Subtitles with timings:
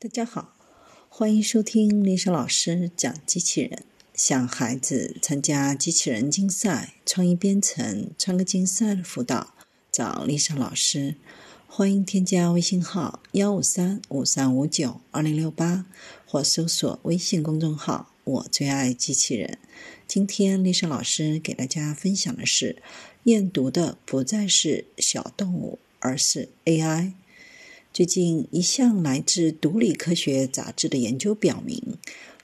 [0.00, 0.54] 大家好，
[1.08, 3.82] 欢迎收听丽莎老师讲机器人。
[4.14, 9.54] 想孩子参加机器人竞赛、创意编程、创客竞赛的辅导，
[9.90, 11.16] 找丽莎老师。
[11.66, 15.84] 欢迎添加微信号幺五三五三五九二零六八，
[16.24, 19.58] 或搜索微信公众号“我最爱机器人”。
[20.06, 22.80] 今天丽莎老师给大家分享的是：
[23.24, 27.14] 验读的不再是小动物，而是 AI。
[27.90, 31.82] 最近，一项来自《毒理科学》杂志的研究表明，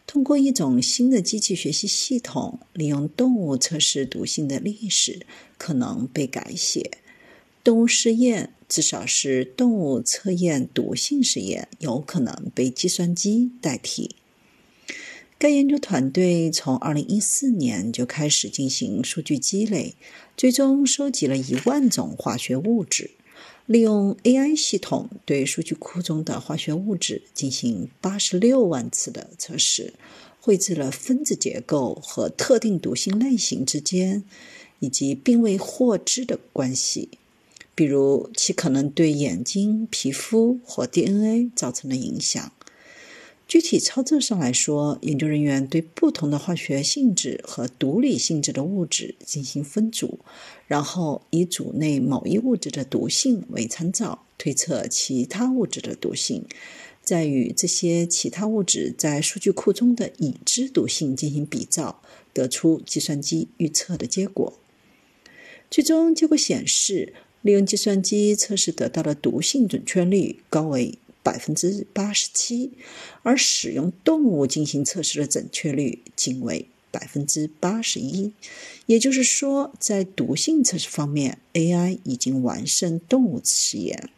[0.04, 5.24] 通过一种新的机器学习系统，利用动物测试毒性的历史
[5.56, 6.98] 可能被改写。
[7.62, 14.16] 动物试验，至少是动物测验毒性试验，有可能被计算机代替。
[15.38, 19.94] 该研究团队从2014年就开始进行数据积累，
[20.36, 23.12] 最终收集了一万种化学物质。
[23.66, 29.94] 利用 AI 系统对数据库中的化学物质进行八十六万次的测试，
[30.38, 34.22] 绘制了分子结构和特定毒性类型之间
[34.80, 37.08] 以及并未获知的关系，
[37.74, 42.52] 比如其可能对眼睛、皮肤或 DNA 造成的影响。
[43.46, 50.18] 具体操作上来说，研究人员对不同的化学性质和毒理性质的物质进行分组，
[50.66, 56.44] 然后以组内某一物质的毒性为参照，推测其他物质的毒性，
[57.02, 62.00] 再与这些其他物质在数据库中的已知毒性进行比照，
[62.32, 64.54] 得出计算机预测的结果。
[65.70, 67.12] 最终结果显示，
[67.42, 70.98] 利用计算机测试得到的毒性准确率高为。
[71.24, 72.70] 百分之八十七，
[73.22, 78.32] 而使用动物进行测试的准确率仅为百分之八十一。
[78.86, 84.10] 也就是说，在毒性测试方面，AI 已经完胜动物实验。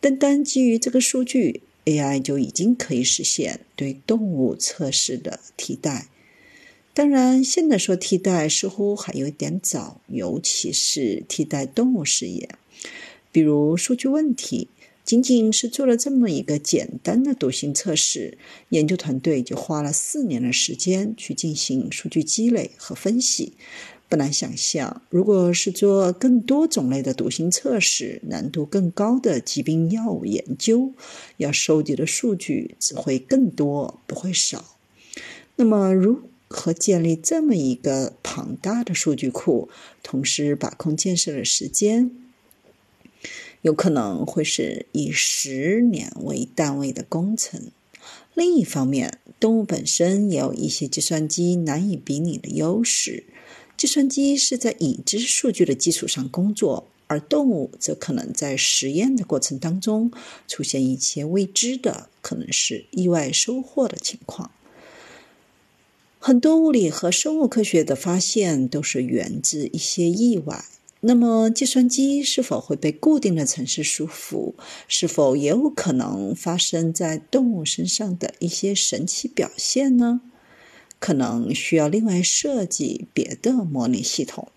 [0.00, 6.08] 单单基于这个数据，AI 就已经可以实现对动物测试的替代。
[6.92, 12.58] 当然，现在说替代似乎还有一点早，尤其是替代动物实验，
[13.30, 14.66] 比如数据问题。
[15.10, 18.38] 仅仅是做了这么一个简单的毒性测试，
[18.68, 23.54] 研究团队就花了四年的时间去进行数据积累和分析。
[24.08, 30.92] 不难想象，如果是做更多种类的毒性测试、难度更高的疾病药物研究，
[31.38, 34.76] 要收集的数据只会更多，不会少。
[35.56, 39.68] 那么，如何建立这么一个庞大的数据库，
[40.04, 42.12] 同时把控建设的时间？
[43.62, 47.70] 有可能会是以十年为单位的工程。
[48.34, 53.24] 另一方面，动物本身也有一些计算机难以比拟的优势。
[53.76, 60.10] 计算机是在已知数据的基础上工作，而动物则可能在实验的过程当中
[60.46, 64.50] 出现一些未知的、可能是意外收获的情况。
[66.18, 70.64] 很多物理和生物科学的发现都是源自一些意外。
[71.02, 74.52] 那么，计算机是否会被固定的程式束缚？
[74.86, 80.20] 是否也有可能发生在动物身上的一些神奇表现呢？
[80.98, 84.48] 可能需要另外设计别的模拟系统。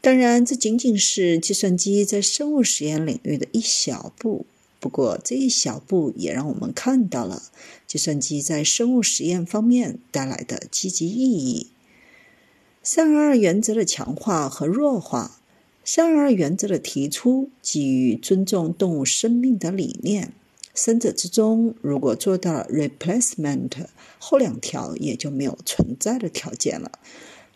[0.00, 4.44] 当然，这仅仅是计算机在生物实验领域的一小步。
[4.80, 7.44] 不过，这一小步也让我们看到了
[7.86, 11.68] 计算机在生物实验方面带来的积极意义。
[12.86, 15.40] 三二原则的强化和弱化。
[15.86, 20.34] 三二原则的提出基于尊重动物生命的理念。
[20.74, 23.70] 三者之中，如果做到了 replacement，
[24.18, 26.92] 后两条也就没有存在的条件了。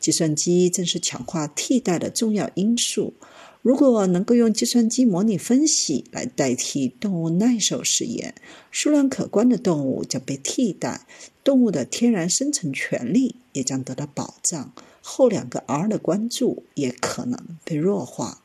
[0.00, 3.12] 计算机正是强化替代的重要因素。
[3.60, 8.34] 如果能够用计算机模拟分析来代替动物耐受实验，
[8.70, 11.06] 数量可观的动物将被替代，
[11.44, 14.72] 动物的天然生存权利也将得到保障。
[15.00, 18.42] 后两个 R 的关注也可能被弱化，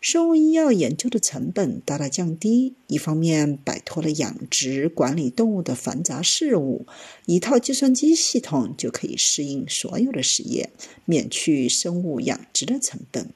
[0.00, 2.74] 生物医药研究的成本大大降低。
[2.86, 6.86] 一方面摆脱了养殖管理动物的繁杂事务，
[7.24, 10.70] 一套计算机系统就可以适应所有的实验，
[11.04, 13.30] 免去生物养殖的成本。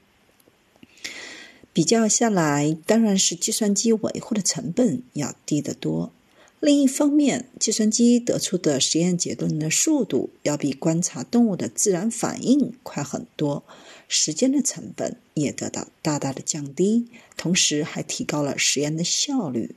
[1.73, 6.13] 比较下来，当然是计算机维护的成本要低得多。
[6.61, 13.65] 另一方面，计算机得出的实验结论的速度要比观察动物的自然反应快很多，
[14.07, 19.75] 时间的成本也得到大大的降低，同时还提高了实验的效率。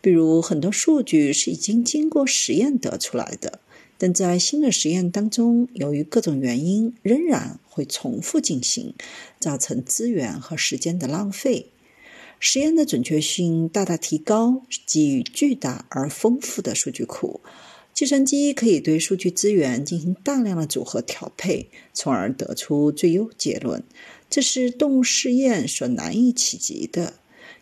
[0.00, 3.58] 比如，很多数据是已经经过实验得出来的，
[3.98, 8.94] 但在新的实验当中，由于各种原因，仍然会重复进行，
[9.40, 11.70] 造成资源和时间的浪费。
[12.38, 17.40] 实验的准确性大大提高，基于巨大而丰富的数据库。
[17.92, 23.84] 计算机可以对数据资源进行大量的组合调配，从而得出最优结论。
[24.28, 27.14] 这是动物试验所难以企及的。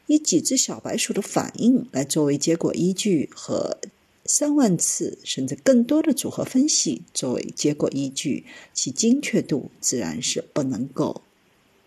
[0.07, 3.79] 以几只小白鼠的反应来作为结果依据，和
[4.25, 11.23] 三万次甚至更多的组合分析作为结果依据，其精确度自然是不能够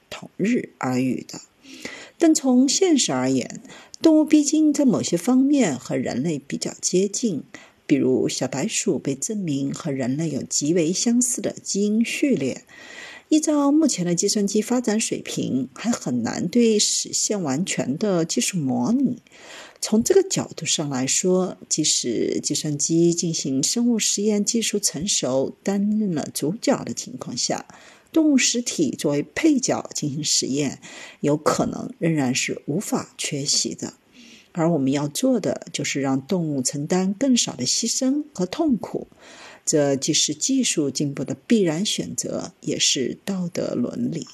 [0.10, 1.42] 同日而语的。
[2.26, 3.62] 但从现实而言，
[4.02, 7.44] 动物毕竟在某些方面和人类比较接近。
[7.86, 12.64] 比如，小白鼠被证明和人类有极为相似的基因序列。
[13.30, 19.22] 依照目前的计算机发展水平，还很难对实现完全的技术模拟。
[19.80, 27.68] 从这个角度上来说，即使计算机进行生物实验技术成熟，担任了主角的情况下，
[28.16, 30.80] 动物实体作为配角进行实验，
[31.20, 33.96] 有可能仍然是无法缺席的。
[34.54, 39.10] 而我们要做的，就是让动物承担更少的牺牲和痛苦，
[39.66, 44.26] 这既是技术进步的必然选择，也是道德伦理。